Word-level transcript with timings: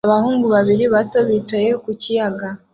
Abahungu 0.07 0.45
babiri 0.55 0.83
bato 0.93 1.19
bicaye 1.27 1.69
ku 1.83 1.89
kiyaga 2.01 2.47